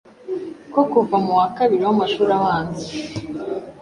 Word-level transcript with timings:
ko 0.73 0.81
Kuva 0.91 1.15
mu 1.23 1.31
wa 1.39 1.47
kabiri 1.57 1.81
w’amashuri 1.87 2.31
abanza, 2.39 2.87